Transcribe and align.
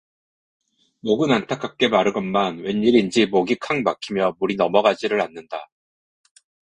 목은 1.01 1.29
안타깝게 1.31 1.89
마르건만 1.89 2.57
웬일인지 2.57 3.27
목이 3.27 3.53
칵 3.57 3.83
막히며 3.83 4.35
물이 4.39 4.55
넘어가지를 4.55 5.21
않는다. 5.21 5.69